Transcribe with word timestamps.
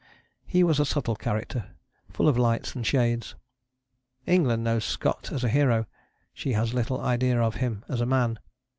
His 0.47 0.63
was 0.63 0.79
a 0.79 0.85
subtle 0.85 1.15
character, 1.15 1.75
full 2.09 2.27
of 2.27 2.35
lights 2.35 2.73
and 2.73 2.83
shades. 2.87 3.35
England 4.25 4.63
knows 4.63 4.83
Scott 4.83 5.31
as 5.31 5.43
a 5.43 5.47
hero; 5.49 5.85
she 6.33 6.53
has 6.53 6.73
little 6.73 6.99
idea 6.99 7.39
of 7.39 7.57
him 7.61 7.85
as 7.87 8.01
a 8.01 8.07
man. 8.07 8.39